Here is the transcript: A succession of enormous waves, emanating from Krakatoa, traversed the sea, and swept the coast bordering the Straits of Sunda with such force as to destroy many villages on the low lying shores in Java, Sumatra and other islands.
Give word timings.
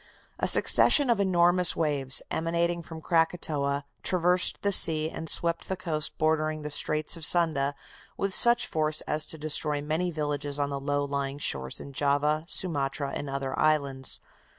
A 0.39 0.47
succession 0.47 1.11
of 1.11 1.19
enormous 1.19 1.75
waves, 1.75 2.23
emanating 2.31 2.81
from 2.81 3.01
Krakatoa, 3.01 3.85
traversed 4.01 4.57
the 4.63 4.71
sea, 4.71 5.11
and 5.11 5.29
swept 5.29 5.69
the 5.69 5.77
coast 5.77 6.17
bordering 6.17 6.63
the 6.63 6.71
Straits 6.71 7.15
of 7.15 7.23
Sunda 7.23 7.75
with 8.17 8.33
such 8.33 8.65
force 8.65 9.01
as 9.01 9.27
to 9.27 9.37
destroy 9.37 9.79
many 9.79 10.09
villages 10.09 10.57
on 10.57 10.71
the 10.71 10.79
low 10.79 11.05
lying 11.05 11.37
shores 11.37 11.79
in 11.79 11.93
Java, 11.93 12.45
Sumatra 12.47 13.11
and 13.11 13.29
other 13.29 13.53
islands. 13.59 14.19